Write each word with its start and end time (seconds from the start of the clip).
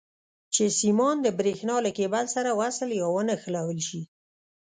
چې 0.53 0.63
سیمان 0.79 1.15
د 1.21 1.27
برېښنا 1.39 1.75
له 1.85 1.91
کیبل 1.97 2.25
سره 2.35 2.57
وصل 2.61 2.89
یا 2.99 3.07
ونښلول 3.13 3.79
شي. 3.87 4.01